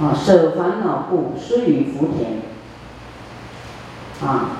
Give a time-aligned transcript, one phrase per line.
[0.00, 2.42] 啊，舍烦恼故，施于福田。
[4.28, 4.50] 啊，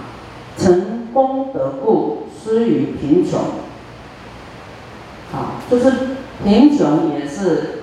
[0.57, 3.41] 成功德故，施于贫穷。
[5.33, 5.93] 啊，就是
[6.45, 7.80] 贫穷也是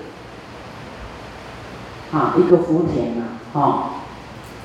[2.12, 3.90] 啊一个福田呐，啊，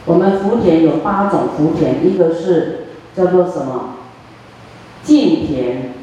[0.05, 3.95] 我们福田有八种福田，一个是叫做什么？
[5.03, 5.95] 敬田、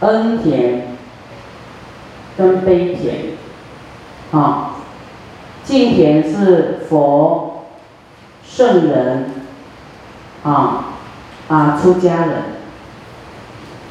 [0.00, 0.96] 恩田
[2.36, 3.36] 跟悲田，
[4.32, 4.71] 啊，
[5.72, 7.64] 敬田是佛、
[8.44, 9.30] 圣人，
[10.44, 10.96] 啊
[11.48, 12.34] 啊出家人，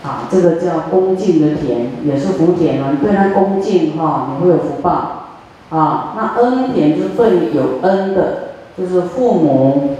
[0.03, 5.25] 啊这个叫恭敬的田，也是福田啊，你对他恭敬哈，你会有福报，
[5.72, 9.98] 啊那恩田就是对你有恩的，就是父母，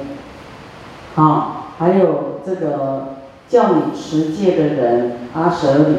[1.16, 3.08] 啊还有这个。
[3.50, 5.95] 叫你持戒的人，阿舍里，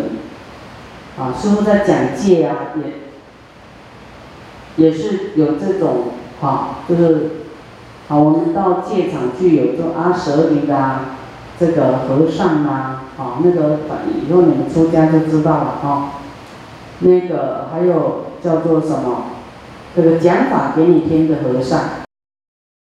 [1.19, 2.83] 啊，师傅在讲戒啊，也
[4.77, 6.05] 也是有这种，
[6.41, 7.31] 好，就是，
[8.09, 11.17] 啊，我们到戒场去有做阿舍里的啊
[11.59, 13.81] 这个和尚啊，啊，那个
[14.25, 16.13] 以后你们出家就知道了哈，
[17.01, 19.25] 那个还有叫做什么，
[19.95, 21.81] 这个讲法给你听的和尚，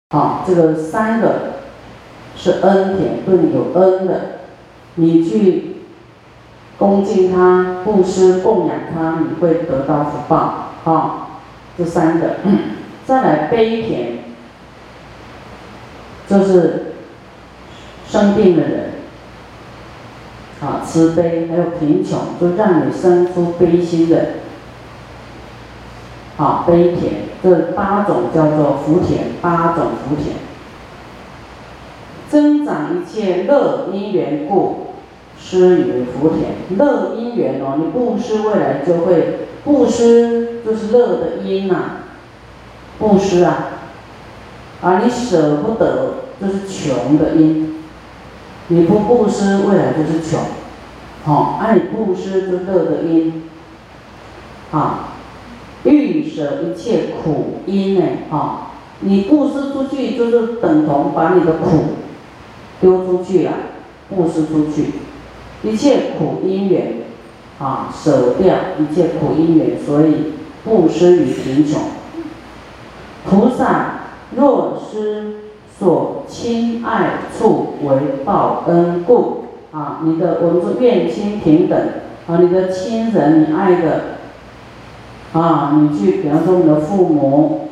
[0.09, 1.53] 啊，这个三个
[2.35, 4.21] 是恩典，对你有恩的。
[4.99, 5.75] 你去
[6.79, 10.71] 恭敬他、布施供养他，你会得到福报。
[10.85, 11.26] 啊，
[11.77, 12.37] 这三个，
[13.05, 14.17] 再来悲田，
[16.27, 16.93] 就是
[18.09, 18.93] 生病的人，
[20.59, 24.29] 啊，慈悲还有贫穷，就让你生出悲心的，
[26.37, 27.11] 啊，悲田，
[27.43, 30.35] 这八种叫做福田，八种福田，
[32.27, 34.86] 增长一切乐因缘故。
[35.39, 41.97] 施与福田，乐因缘哦，你布施未来就会布施，就是乐的因呐。
[42.99, 43.69] 布施啊，
[44.81, 47.75] 啊你舍不得，就是穷的因。
[48.69, 50.39] 你不布施，未来就是穷。
[51.23, 53.43] 好，啊你布施就乐的因。
[54.71, 55.13] 啊，
[55.83, 58.03] 欲舍一切苦因呢？
[58.31, 61.83] 啊，你布施出去就是等同把你的苦
[62.81, 63.53] 丢出去了，
[64.09, 64.85] 布施出去。
[65.63, 66.93] 一切苦因缘，
[67.59, 71.81] 啊，舍掉一切苦因缘，所以布施于贫穷。
[73.27, 74.01] 菩萨
[74.35, 75.37] 若施
[75.77, 81.77] 所亲爱处为报恩故，啊，你的我们说愿亲平等，
[82.27, 84.01] 啊，你的亲人你爱的，
[85.33, 87.69] 啊，你去比方说你的父母，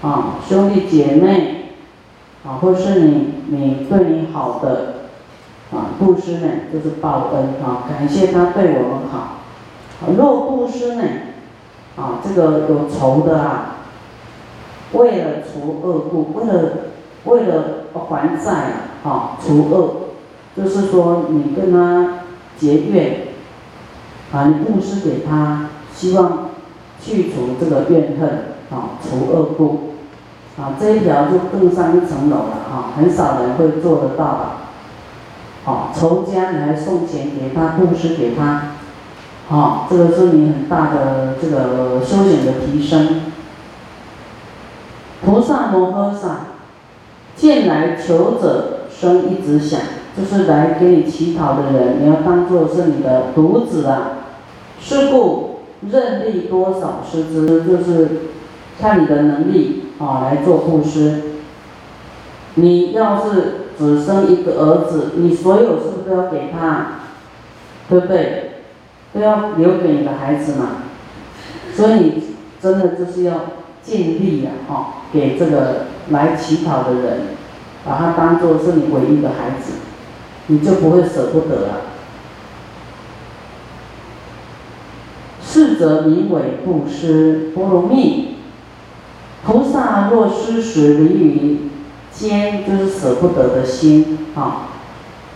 [0.00, 1.66] 啊，兄弟姐妹，
[2.46, 4.91] 啊，或是你你对你好的。
[5.72, 9.38] 啊，布施呢就是报恩啊，感谢他对我们好。
[10.16, 11.02] 若布施呢，
[11.96, 13.76] 啊，这个有仇的啊，
[14.92, 16.62] 为了除恶故，为了
[17.24, 18.52] 为了还债
[19.02, 19.94] 啊，除恶，
[20.54, 22.24] 就是说你跟他
[22.58, 23.28] 结怨，
[24.30, 26.50] 啊，你布施给他，希望
[27.00, 28.28] 去除这个怨恨
[28.70, 29.92] 啊，除恶故，
[30.58, 34.61] 啊，这一条就更上一层楼了啊，很少人会做得到的。
[35.64, 38.72] 好，仇家你还送钱给他，布施给他，
[39.48, 43.20] 好，这个是你很大的这个修行的提升。
[45.24, 46.46] 菩萨摩诃萨
[47.36, 49.80] 见来求者生一直想，
[50.18, 54.18] 就是来给你乞讨的人，你要当做是你的独子啊。
[54.80, 58.08] 是故任力多少施之，就是
[58.80, 61.22] 看你的能力啊来做布施。
[62.56, 63.61] 你要是。
[63.82, 67.00] 只生一个儿子，你所有是不是都要给他？
[67.90, 68.52] 对不对？
[69.12, 70.84] 都要留给你的孩子嘛。
[71.74, 72.22] 所以你
[72.62, 73.40] 真的就是要
[73.82, 77.20] 尽力呀，哈，给这个来乞讨的人，
[77.84, 79.72] 把他当做是你唯一的孩子，
[80.46, 81.74] 你就不会舍不得了。
[85.44, 88.36] 是则名为布施波罗蜜。
[89.44, 91.58] 菩萨若施时离于。
[92.12, 94.68] 坚就是舍不得的心啊，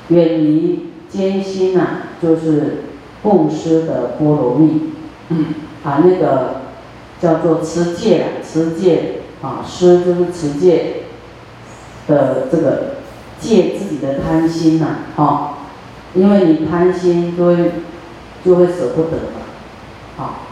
[0.08, 2.84] 远离艰辛呐，就是
[3.23, 4.93] 布施的波罗蜜，
[5.82, 6.61] 啊那个
[7.20, 11.02] 叫做持戒啊，持戒啊，施就是持戒
[12.06, 12.96] 的这个
[13.40, 14.87] 戒自己的贪心呐，
[15.17, 15.58] 啊，
[16.14, 17.72] 因为你贪心就会
[18.44, 20.44] 就会舍不得嘛，啊，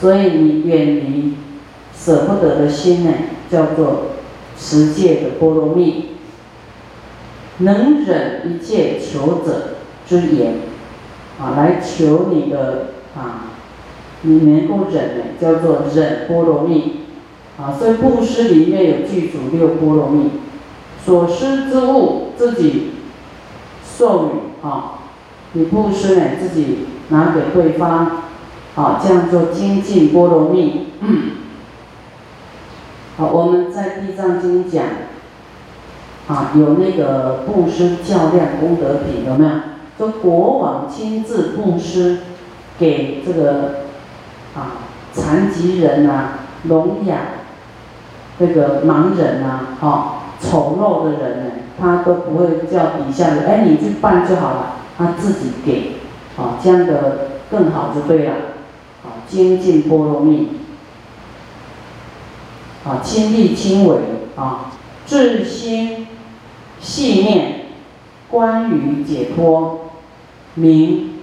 [0.00, 1.34] 所以你远离
[1.94, 3.12] 舍不得的心呢，
[3.50, 4.11] 叫做。
[4.58, 6.10] 持戒的波罗蜜，
[7.58, 9.74] 能忍一切求者
[10.06, 10.54] 之言，
[11.40, 13.52] 啊，来求你的啊，
[14.22, 17.00] 你能够忍的，叫做忍波罗蜜，
[17.58, 20.30] 啊，所以布施里面有具足六波罗蜜，
[21.04, 22.92] 所施之物自己
[23.84, 24.98] 授予啊，
[25.52, 28.22] 你布施呢自己拿给对方，
[28.76, 30.86] 啊，这样做精进波罗蜜。
[33.30, 34.84] 我们在地藏经讲，
[36.28, 39.50] 啊，有那个布施较量功德品，有没有？
[39.98, 42.18] 说国王亲自布施
[42.78, 43.82] 给这个
[44.56, 46.30] 啊残疾人呐、
[46.64, 47.16] 聋哑、
[48.38, 55.92] 那个盲人呐、哈丑陋的人呢，他都不会叫底下的，哎，你去办就好了，他自己给，
[56.36, 58.32] 啊，这样的更好就对了，
[59.04, 60.61] 啊，精进波罗蜜。
[62.84, 63.96] 啊，亲力亲为
[64.34, 64.72] 啊，
[65.06, 66.08] 至心
[66.80, 67.66] 细念，
[68.28, 69.92] 关于解脱，
[70.54, 71.20] 明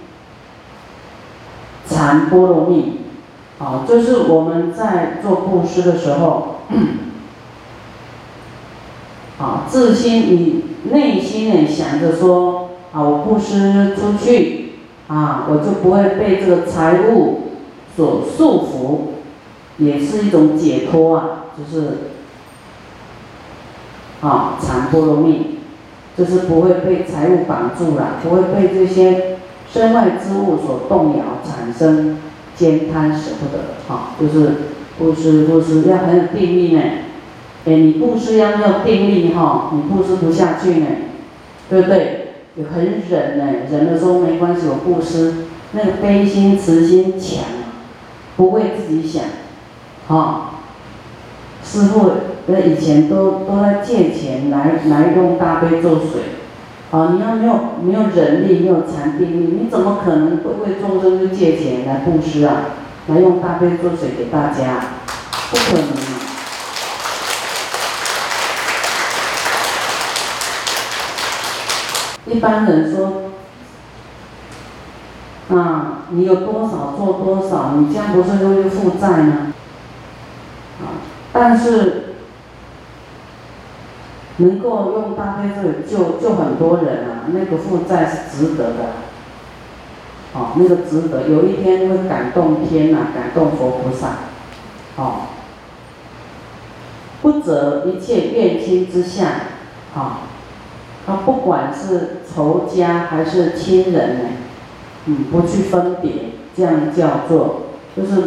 [1.86, 3.00] 禅波罗蜜，
[3.58, 6.60] 啊，就是我们在做布施的时候，
[9.38, 14.72] 啊，自心你内心呢想着说，啊，我布施出去，
[15.08, 17.50] 啊，我就不会被这个财物
[17.94, 21.39] 所束缚，也是一种解脱啊。
[21.56, 21.98] 就是
[24.20, 25.58] 啊，禅波罗蜜，
[26.16, 29.38] 就是不会被财物绑住了，不会被这些
[29.72, 32.18] 身外之物所动摇，产生
[32.54, 33.94] 兼贪舍不得。
[33.94, 34.52] 啊，就是
[34.98, 36.82] 布施布施要很有定力呢。
[37.66, 40.86] 哎，你布施要没有定力哈，你布施不下去呢，
[41.68, 42.16] 对不对？
[42.56, 47.44] 有很忍呢，忍的时候没关系，我布施，那个悲心慈心强，
[48.36, 49.22] 不为自己想，
[50.06, 50.49] 好。
[51.64, 52.12] 师傅，
[52.46, 56.22] 那以前都都在借钱来来用大悲咒水，
[56.90, 62.62] 啊，你要没有没有人力，没有禅定力，你怎么可能会为众生去借钱来布施啊？
[63.06, 64.80] 来用大悲咒水给大家，
[65.50, 65.86] 不可能！
[72.26, 73.32] 一般人说，
[75.56, 79.49] 啊，你有多少做多少，你这样不是容易负债吗？
[81.40, 82.16] 但是
[84.36, 88.84] 能够用大悲咒救救很多人啊，那个负债是值得的，
[90.34, 94.18] 哦，那个值得，有一天会感动天呐，感动佛菩萨，
[94.96, 95.28] 哦，
[97.22, 99.26] 不择一切怨亲之相，
[99.94, 100.20] 啊，
[101.06, 104.28] 他不管是仇家还是亲人呢，
[105.06, 107.62] 嗯，不去分别，这样叫做
[107.96, 108.24] 就是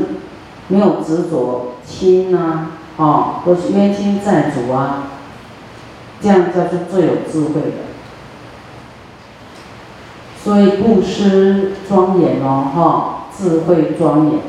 [0.70, 2.72] 没有执着亲啊。
[2.98, 5.08] 哦，都是冤亲债主啊，
[6.22, 7.78] 这样叫做最有智慧的。
[10.44, 14.40] 所以布施庄严哦，哈，智慧庄严，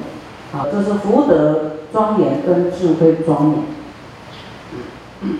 [0.53, 3.55] 好，这是福德庄严跟智慧庄
[5.23, 5.37] 严，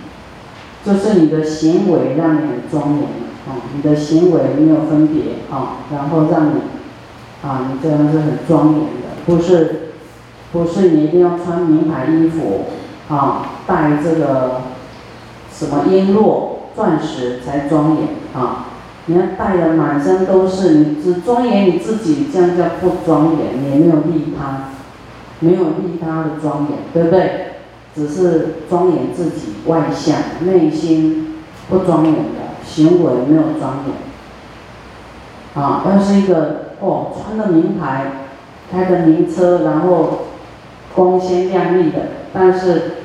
[0.83, 3.03] 就是你的行为让你很庄严
[3.47, 6.61] 哦，你的行为没有分别啊，然后让你
[7.43, 9.91] 啊，你这样是很庄严的，不是，
[10.53, 12.65] 不是你一定要穿名牌衣服。
[13.09, 14.61] 啊，戴这个
[15.51, 18.65] 什么璎珞、钻石才庄严啊！
[19.05, 24.69] 你要戴的满身都是，你只庄严你自己，这样叫不庄严，也没有利他，
[25.39, 27.51] 没有利他的庄严，对不对？
[27.95, 31.35] 只是庄严自己外向，内心
[31.69, 35.63] 不庄严的行为没有庄严。
[35.63, 38.11] 啊，要是一个哦，穿的名牌，
[38.71, 40.25] 开的名车，然后
[40.95, 41.99] 光鲜亮丽的。
[42.33, 42.95] 但是，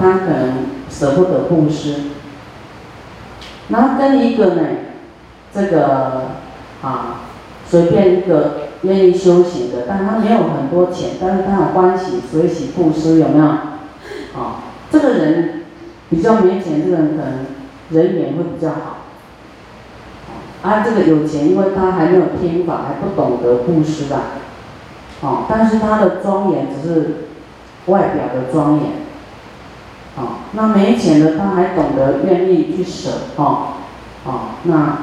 [0.00, 1.94] 他可能舍不得布施。
[3.68, 4.62] 然后跟一个呢，
[5.54, 6.28] 这个
[6.82, 7.20] 啊，
[7.68, 13.44] 随便一个愿意修行的，但他没有很多钱，但是他有关系，随喜布施，有没有？
[13.44, 15.64] 啊，这个人
[16.08, 17.46] 比较没钱，这个人可能
[17.90, 18.96] 人缘会比较好。
[20.62, 24.22] 啊，这个有钱，因为他还没有听法，还不懂得布施啊。
[25.22, 27.14] 哦，但是他的庄严只是。
[27.86, 28.84] 外表的庄严，
[30.16, 33.74] 啊，那没钱的他还懂得愿意去舍，哦，
[34.26, 34.98] 啊，那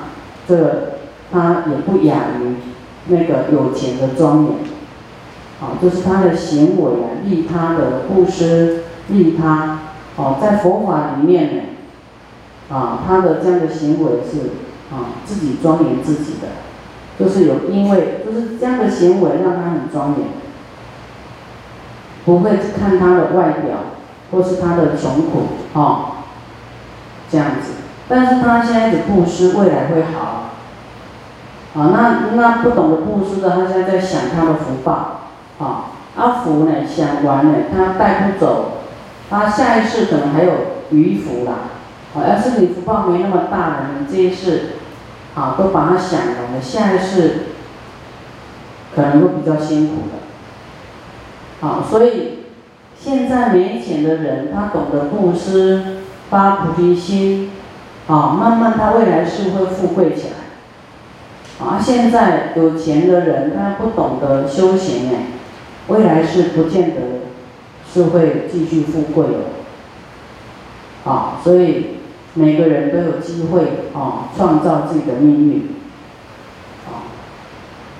[0.47, 0.99] 这
[1.31, 2.55] 他也不亚于
[3.07, 4.53] 那个有钱的庄严，
[5.61, 9.79] 啊，就是他的行为啊，利他的布施，利他，
[10.17, 11.63] 哦，在佛法里面呢，
[12.69, 14.51] 啊，他的这样的行为是
[14.93, 16.47] 啊，自己庄严自己的，
[17.17, 20.27] 就是有因为就是这样的行为让他很庄严。
[22.25, 23.77] 不会看他的外表，
[24.31, 25.43] 或是他的穷苦，
[25.73, 26.11] 哦，
[27.29, 27.73] 这样子。
[28.09, 30.43] 但是他现在的布施，未来会好。
[31.75, 35.19] 啊，那那不懂得布施的，他现在在想他的福报，
[35.59, 38.79] 啊，阿福呢想完了，他带不走
[39.29, 40.51] 他下一世可能还有
[40.89, 41.53] 余福啦。
[42.15, 44.77] 哦，要是你福报没那么大的，你这一世，
[45.35, 47.47] 啊，都把它想完了，下一世
[48.95, 51.67] 可能会比较辛苦的。
[51.67, 52.45] 啊，所以
[52.99, 55.99] 现在没钱的人，他懂得布施，
[56.29, 57.51] 发菩提心，
[58.07, 61.65] 啊，慢慢他未来是会富贵起来。
[61.65, 65.27] 啊，现在有钱的人，他不懂得修行哎，
[65.87, 67.01] 未来是不见得
[67.91, 71.09] 是会继续富贵的。
[71.09, 71.97] 啊，所以
[72.33, 73.61] 每个人都有机会
[73.93, 75.69] 啊，创造自己的命运，
[76.85, 77.07] 啊，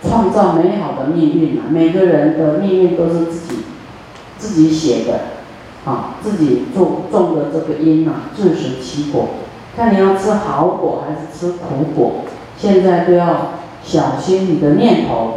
[0.01, 1.66] 创造美好的命运啊！
[1.70, 3.57] 每个人的命运都是自己
[4.48, 5.20] 自己写的，
[5.86, 9.27] 啊，自己种种的这个因啊，自食其果。
[9.75, 12.22] 看你要吃好果还是吃苦果。
[12.58, 13.51] 现在都要
[13.84, 15.34] 小心你的念头，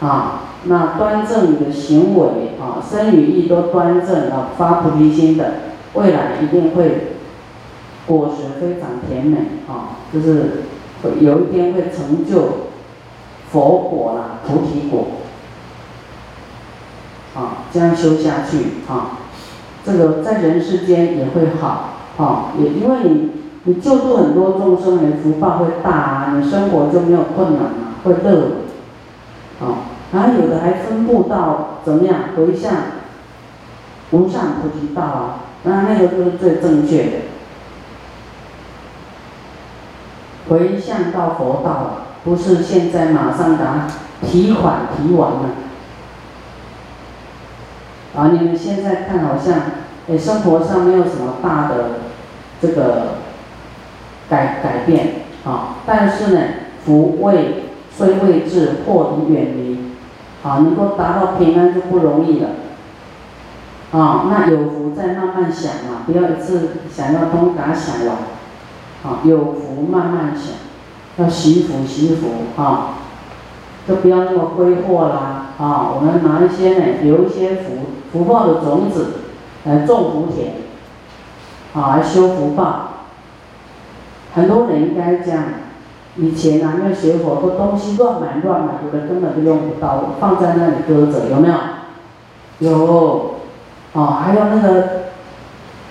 [0.00, 5.52] 啊，那端正你的行为啊，身语意都端正啊，发菩提心的，
[5.94, 7.14] 未来一定会
[8.06, 10.64] 果实非常甜美啊，就是
[11.20, 12.66] 有一天会成就
[13.50, 15.06] 佛果啦，菩提果，
[17.34, 18.58] 啊，这样修下去
[18.88, 19.18] 啊，
[19.84, 23.30] 这个在人世间也会好啊，也因为你。
[23.64, 28.52] 你救助很多众生，你的福报会大啊，你生活就没有困难啊，会乐，
[29.60, 29.84] 啊，
[30.14, 32.72] 然后有的还分布到怎么样回向
[34.12, 37.10] 无上菩提道啊，那那个就是最正确的，
[40.48, 43.86] 回向到佛道，不是现在马上给他
[44.26, 45.50] 提款提完了，
[48.20, 49.54] 啊，你们现在看好像，
[50.08, 52.00] 哎，生活上没有什么大的
[52.60, 53.20] 这个。
[54.30, 56.40] 改改变啊，但是呢，
[56.84, 59.90] 福未虽未至，祸已远离，
[60.44, 62.50] 啊，能够达到平安就不容易了，
[63.90, 68.18] 啊，那有福再慢慢想嘛，不要一次想要通达想完，
[69.02, 70.54] 啊，有福慢慢想，
[71.16, 72.98] 要惜福惜福啊，
[73.88, 77.64] 就不要那么挥霍啦，啊，我们拿一些呢，留一些福
[78.10, 79.08] 福报的种子
[79.64, 80.54] 来种福田，
[81.74, 82.86] 啊，来修福报。
[84.34, 85.44] 很多人应该这样，
[86.16, 91.54] 以前啊，那学佛都东西乱买乱买，有的根本就用不到，放在那里搁着，有没有？
[92.60, 93.34] 有，
[93.92, 94.88] 哦，还有那个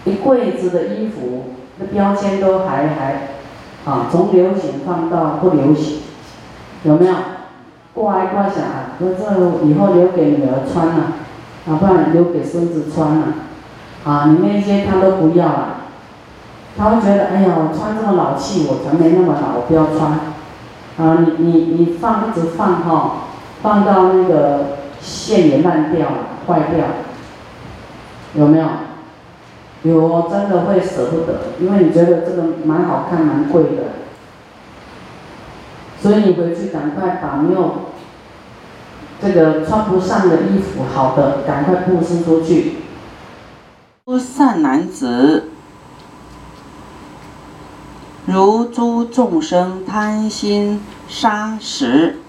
[0.05, 3.29] 一柜子的衣服，那标签都还还，
[3.85, 5.99] 啊，从流行放到不流行，
[6.83, 7.13] 有没有？
[7.93, 11.13] 挂一挂想啊，说这以后留给女儿穿了，
[11.67, 13.27] 啊，不然留给孙子穿了，
[14.03, 15.75] 啊，你那些他都不要了。
[16.77, 20.11] 他会觉得，哎呀，我穿这么老气，我才没那么老，我不要穿。
[20.97, 23.23] 啊，你你你放一直放哈，
[23.61, 26.85] 放到那个线也烂掉了，坏掉，
[28.35, 28.67] 有没有？
[29.83, 33.83] 有，真的会舍不得，因为你觉得这个蛮好看、蛮贵的，
[36.01, 37.75] 所以你回去赶快把没有
[39.21, 42.77] 这个穿不上的衣服，好的，赶快布施出去。
[44.19, 45.49] 善男子。
[48.25, 52.19] 如诸众生贪心杀食，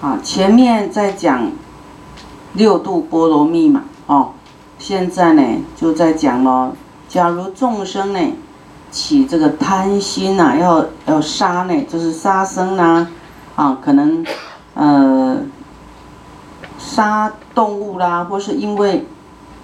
[0.00, 1.52] 啊，前面在讲
[2.54, 4.32] 六度波罗蜜嘛，哦，
[4.78, 5.42] 现在呢
[5.76, 6.72] 就在讲咯。
[7.08, 8.18] 假如众生呢
[8.90, 13.10] 起这个贪心呐，要要杀呢，就是杀生啦，啊，
[13.62, 14.26] 啊可能
[14.74, 15.38] 呃
[16.78, 19.06] 杀动物啦，或是因为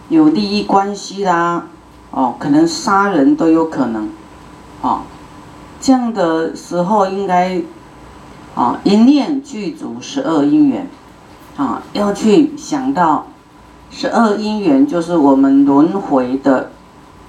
[0.09, 1.67] 有利益关系啦。
[2.13, 4.09] 哦，可能杀人都有可能，
[4.81, 5.01] 哦，
[5.79, 7.61] 这样的时候应该，
[8.55, 10.89] 啊，一念具足十二因缘，
[11.57, 13.27] 啊，要去想到
[13.91, 16.71] 十二因缘就是我们轮回的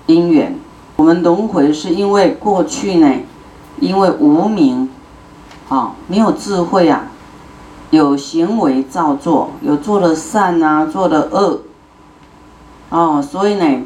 [0.05, 0.55] 因缘。
[0.95, 3.11] 我们轮回是因为过去呢，
[3.81, 4.89] 因为无明，
[5.69, 7.03] 啊，没有智慧啊，
[7.91, 11.61] 有行为造作，有做了善啊，做了恶，
[12.89, 13.83] 哦，所以呢。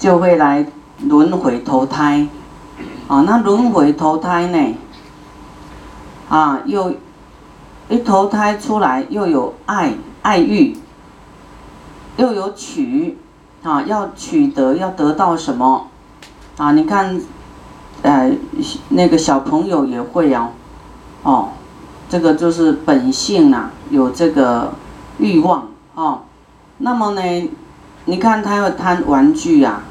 [0.00, 0.66] 就会来
[1.00, 2.26] 轮回投胎，
[3.06, 4.74] 啊，那轮回投胎呢？
[6.30, 6.94] 啊，又
[7.90, 10.74] 一投胎出来，又有爱爱欲，
[12.16, 13.18] 又有取，
[13.62, 15.88] 啊，要取得要得到什么？
[16.56, 17.20] 啊，你看，
[18.00, 18.32] 呃，
[18.88, 20.48] 那个小朋友也会哦，
[21.22, 21.50] 哦，
[22.08, 24.72] 这个就是本性呐，有这个
[25.18, 26.20] 欲望哦。
[26.78, 27.50] 那么呢，
[28.06, 29.82] 你看他要贪玩具呀。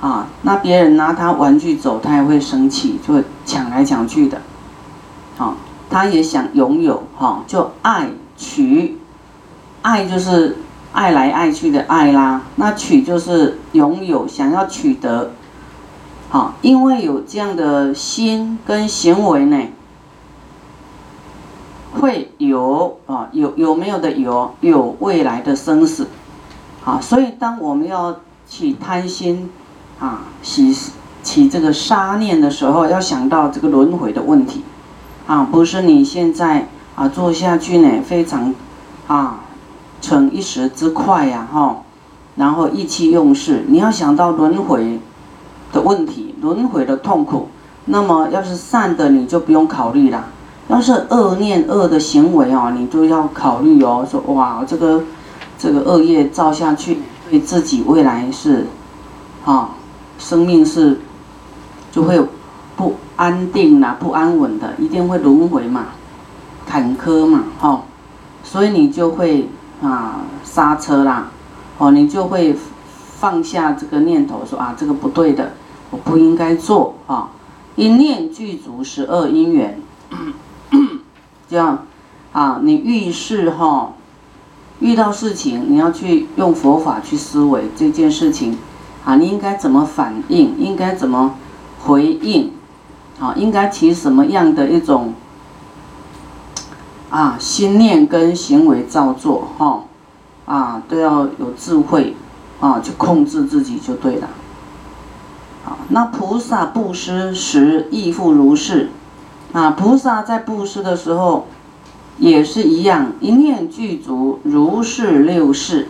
[0.00, 4.40] 啊，那别人拿他玩具走，他也会生气，就会抢来抢去的。
[5.36, 5.56] 好，
[5.90, 8.96] 他也想拥有，哈，就爱取，
[9.82, 10.58] 爱就是
[10.92, 15.32] 爱来爱去的爱啦，那取就是拥有，想要取得，
[16.30, 19.60] 好，因为有这样的心跟行为呢，
[22.00, 26.06] 会有啊有有没有的有有未来的生死，
[26.84, 29.50] 啊，所以当我们要起贪心
[30.00, 30.74] 啊起
[31.22, 34.62] 起这个杀念的时候，要想到这个轮回的问题，
[35.26, 38.54] 啊，不是你现在啊做下去呢非常
[39.06, 39.40] 啊。
[40.00, 41.82] 逞一时之快呀，哈，
[42.36, 43.64] 然后意气用事。
[43.66, 45.00] 你要想到轮回
[45.72, 47.48] 的问题，轮回的痛苦。
[47.86, 50.20] 那么，要是善的，你就不用考虑了；
[50.68, 54.06] 要是恶念、恶的行为哦，你就要考虑哦。
[54.08, 55.02] 说哇，这个
[55.58, 56.98] 这个恶业造下去，
[57.28, 58.66] 对自己未来是，
[59.44, 59.70] 啊，
[60.18, 61.00] 生命是
[61.90, 62.22] 就会
[62.76, 65.86] 不安定啦，不安稳的，一定会轮回嘛，
[66.66, 67.82] 坎坷嘛，哈，
[68.42, 69.48] 所以你就会。
[69.80, 71.28] 啊，刹车啦，
[71.78, 72.52] 哦，你就会
[73.20, 75.52] 放下这个念头，说啊，这个不对的，
[75.92, 77.28] 我不应该做啊。
[77.76, 79.80] 一念具足十二因缘，
[81.48, 81.86] 这样
[82.32, 83.92] 啊，你遇事哈，
[84.80, 88.58] 遇到事情，你要去用佛法去思维这件事情
[89.04, 91.34] 啊，你应该怎么反应，应该怎么
[91.84, 92.52] 回应，
[93.18, 95.14] 啊，应该起什么样的一种。
[97.10, 99.84] 啊，心念跟行为造作，哈，
[100.44, 102.14] 啊，都要有智慧，
[102.60, 104.28] 啊，去控制自己就对了。
[105.64, 108.90] 好，那菩萨布施时亦复如是，
[109.52, 111.46] 啊，菩萨在布施的时候
[112.18, 115.88] 也是一样，一念具足如是六事，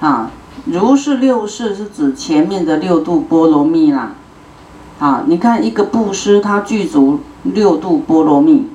[0.00, 0.30] 啊，
[0.64, 4.12] 如是六事是指前面的六度波罗蜜啦，
[4.98, 8.68] 啊，你看一个布施，它具足六度波罗蜜。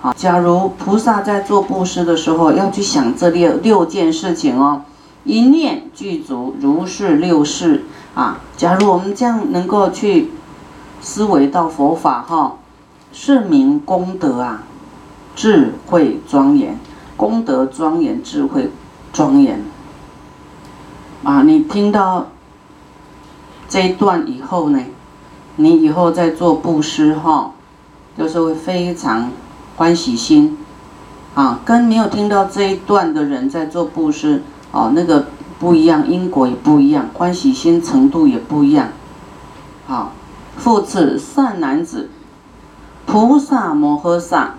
[0.00, 4.82] 好，假如菩萨在做布施的时候，要去想这六六件事情哦，
[5.24, 8.40] 一念具足如是六事啊。
[8.56, 10.30] 假如我们这样能够去
[11.02, 12.56] 思维到佛法哈，
[13.12, 14.62] 是名功德啊，
[15.34, 16.78] 智慧庄严，
[17.16, 18.70] 功德庄严，智慧
[19.12, 19.64] 庄严
[21.24, 21.42] 啊。
[21.42, 22.28] 你听到
[23.68, 24.80] 这一段以后呢，
[25.56, 27.52] 你以后在做布施哈，
[28.16, 29.30] 就是会非常。
[29.76, 30.58] 欢喜心，
[31.34, 34.42] 啊，跟没有听到这一段的人在做布施，
[34.72, 35.24] 哦，那个
[35.58, 38.88] 不一样，因果也不一样，欢喜心程度也不一样。
[39.86, 40.12] 好，
[40.58, 42.10] 复次善男子，
[43.10, 44.54] 菩萨摩诃萨，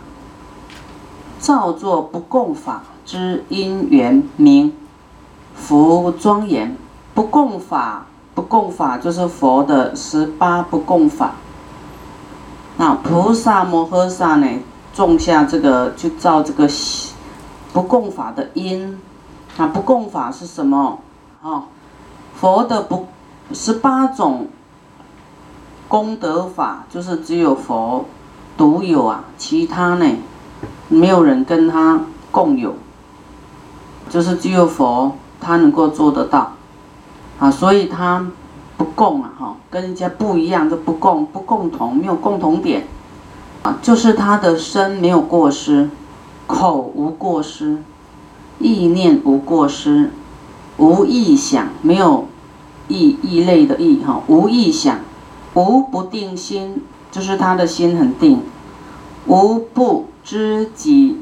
[1.40, 4.76] 造作不共法之因缘名，
[5.56, 6.76] 福庄严。
[7.14, 11.32] 不共法，不共法就是佛的十八不共法。
[12.76, 14.46] 那菩萨摩诃萨呢？
[14.94, 16.70] 种下这个，就造这个
[17.72, 19.00] 不共法的因，
[19.56, 21.00] 啊，不共法是什么？
[21.42, 21.64] 哦，
[22.36, 23.08] 佛的不
[23.54, 24.50] 十八种
[25.88, 28.04] 功德法，就是只有佛
[28.58, 30.06] 独有啊，其他呢
[30.88, 32.76] 没有人跟他共有，
[34.10, 36.54] 就是只有佛他能够做得到，
[37.40, 38.26] 啊，所以他
[38.78, 42.88] 不共啊，哈，跟人家不一样，就不共不共同，没有共同点。
[43.64, 45.88] 啊，就是他的身没有过失，
[46.48, 47.78] 口无过失，
[48.58, 50.10] 意念无过失，
[50.78, 52.28] 无意想，没有
[52.88, 55.00] 意异类的意哈，无意想，
[55.54, 56.82] 无不定心，
[57.12, 58.42] 就是他的心很定，
[59.28, 61.18] 无不知己，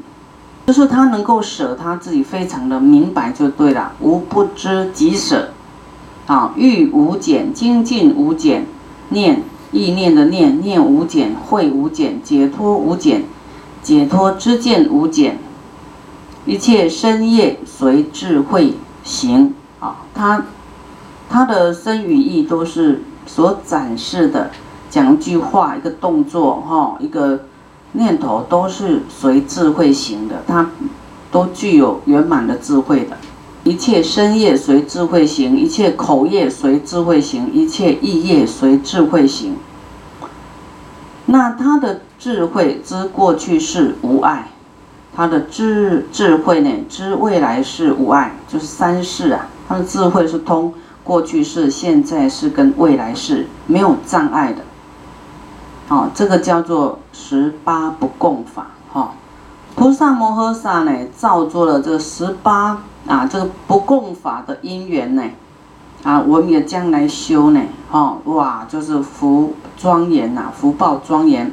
[0.66, 5.50] 就是他能够舍他自己非常的明白就对了，无不知己舍，
[6.26, 8.66] 啊，欲无减，精进无减，
[9.10, 9.42] 念。
[9.72, 13.22] 意念的念念无减，慧无减，解脱无减，
[13.84, 15.38] 解脱之见无减，
[16.44, 18.74] 一切深业随智慧
[19.04, 19.98] 行啊！
[20.12, 20.44] 他
[21.28, 24.50] 他的身语意都是所展示的，
[24.90, 27.40] 讲一句话，一个动作，哈，一个
[27.92, 30.68] 念头都是随智慧行的，他
[31.30, 33.16] 都具有圆满的智慧的。
[33.62, 39.54] 一切身业随智慧行，一切口业随智慧行，一切意业随智慧行。
[41.26, 44.48] 那他的智慧知过去是无碍，
[45.14, 49.46] 他的智智慧呢知未来是无碍，就是三世啊。
[49.68, 50.74] 他的智慧是通
[51.04, 54.64] 过去式、现在是跟未来是没有障碍的。
[55.90, 58.68] 哦，这个叫做十八不共法。
[58.92, 59.12] 哈，
[59.76, 65.22] 菩萨摩诃萨呢造作了这十八啊这个不共法的因缘呢。
[66.02, 71.52] 啊，我们也将来修呢，哦，哇，就是福庄严呐，福报庄严，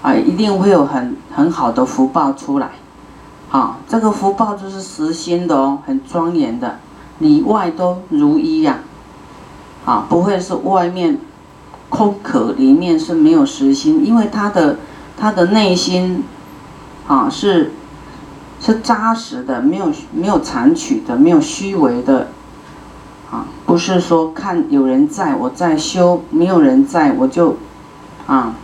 [0.00, 2.70] 啊，一定会有很很好的福报出来，
[3.50, 6.78] 啊，这个福报就是实心的哦，很庄严的，
[7.18, 8.78] 里外都如一呀，
[9.84, 11.20] 啊，不会是外面
[11.88, 14.78] 空壳，里面是没有实心，因为他的
[15.16, 16.24] 他的内心
[17.06, 17.72] 啊是
[18.60, 22.28] 是扎实的，没有没有残取的，没有虚伪的，
[23.30, 27.56] 啊，不是说看有人在我在修，没有人在我就
[28.26, 28.54] 啊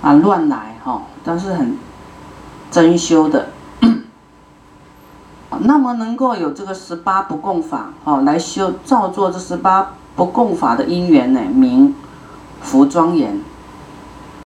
[0.00, 1.76] 啊乱来哈，但是很
[2.70, 3.48] 真修的。
[5.64, 11.94] 那么能够有这个十八不共法，哦，来修造作这十八不共法的因缘呢，名
[12.62, 13.40] 服装人